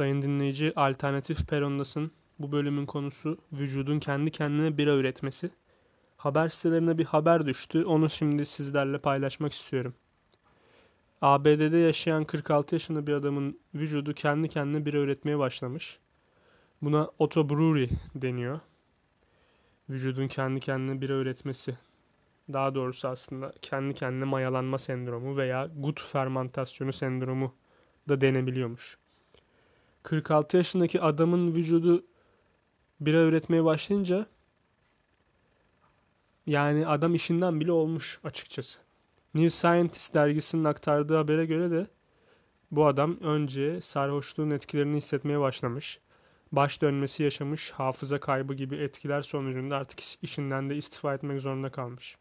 [0.00, 5.50] Sayın dinleyici, Alternatif Perondas'ın bu bölümün konusu vücudun kendi kendine bira üretmesi.
[6.16, 7.84] Haber sitelerine bir haber düştü.
[7.84, 9.94] Onu şimdi sizlerle paylaşmak istiyorum.
[11.22, 15.98] ABD'de yaşayan 46 yaşında bir adamın vücudu kendi kendine bira üretmeye başlamış.
[16.82, 18.60] Buna autobrewery deniyor.
[19.90, 21.78] Vücudun kendi kendine bira üretmesi.
[22.52, 27.54] Daha doğrusu aslında kendi kendine mayalanma sendromu veya gut fermentasyonu sendromu
[28.08, 28.98] da denebiliyormuş.
[30.02, 32.04] 46 yaşındaki adamın vücudu
[33.00, 34.26] bira üretmeye başlayınca
[36.46, 38.78] yani adam işinden bile olmuş açıkçası.
[39.34, 41.86] New Scientist dergisinin aktardığı habere göre de
[42.70, 46.00] bu adam önce sarhoşluğun etkilerini hissetmeye başlamış.
[46.52, 52.16] Baş dönmesi yaşamış, hafıza kaybı gibi etkiler sonucunda artık işinden de istifa etmek zorunda kalmış.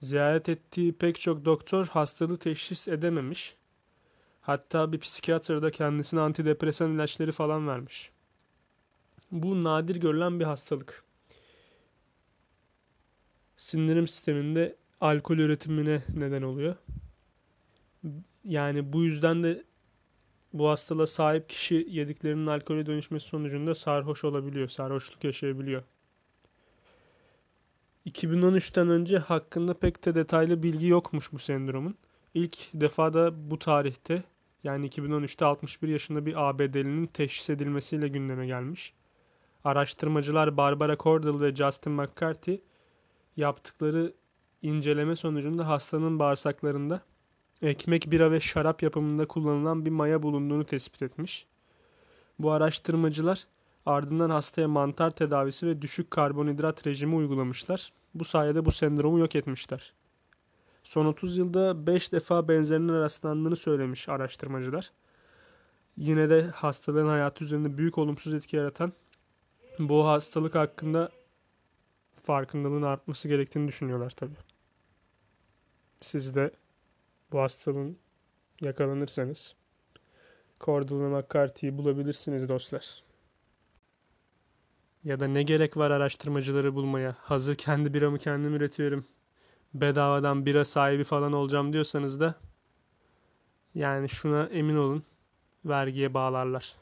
[0.00, 3.56] Ziyaret ettiği pek çok doktor hastalığı teşhis edememiş.
[4.42, 8.10] Hatta bir psikiyatr da kendisine antidepresan ilaçları falan vermiş.
[9.30, 11.04] Bu nadir görülen bir hastalık.
[13.56, 16.76] Sindirim sisteminde alkol üretimine neden oluyor.
[18.44, 19.64] Yani bu yüzden de
[20.52, 25.82] bu hastalığa sahip kişi yediklerinin alkole dönüşmesi sonucunda sarhoş olabiliyor, sarhoşluk yaşayabiliyor.
[28.06, 31.96] 2013'ten önce hakkında pek de detaylı bilgi yokmuş bu sendromun.
[32.34, 34.22] İlk defa da bu tarihte
[34.64, 38.94] yani 2013'te 61 yaşında bir ABD'linin teşhis edilmesiyle gündeme gelmiş.
[39.64, 42.60] Araştırmacılar Barbara Cordell ve Justin McCarthy
[43.36, 44.12] yaptıkları
[44.62, 47.00] inceleme sonucunda hastanın bağırsaklarında
[47.62, 51.46] ekmek, bira ve şarap yapımında kullanılan bir maya bulunduğunu tespit etmiş.
[52.38, 53.46] Bu araştırmacılar
[53.86, 57.92] ardından hastaya mantar tedavisi ve düşük karbonhidrat rejimi uygulamışlar.
[58.14, 59.92] Bu sayede bu sendromu yok etmişler.
[60.82, 64.92] Son 30 yılda 5 defa benzerine rastlandığını söylemiş araştırmacılar.
[65.96, 68.92] Yine de hastalığın hayatı üzerinde büyük olumsuz etki yaratan
[69.78, 71.10] bu hastalık hakkında
[72.14, 74.34] farkındalığın artması gerektiğini düşünüyorlar tabi.
[76.00, 76.50] Siz de
[77.32, 77.98] bu hastalığın
[78.60, 79.54] yakalanırsanız
[80.60, 83.02] Cordell ve McCarthy'yi bulabilirsiniz dostlar.
[85.04, 87.16] Ya da ne gerek var araştırmacıları bulmaya?
[87.18, 89.06] Hazır kendi biramı kendim üretiyorum.
[89.74, 92.34] Bedavadan bira sahibi falan olacağım diyorsanız da
[93.74, 95.02] yani şuna emin olun
[95.64, 96.81] vergiye bağlarlar.